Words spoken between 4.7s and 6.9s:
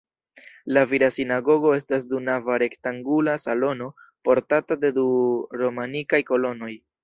de du romanikaj kolonoj.